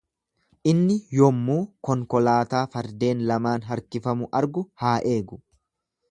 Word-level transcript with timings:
Inni 0.69 0.93
yommuu 1.25 1.57
konkolaataa 1.89 2.61
fardeen 2.77 3.21
lamaan 3.33 3.67
harkifamu 3.73 4.31
argu 4.41 4.65
haa 4.85 4.95
eegu. 5.11 5.39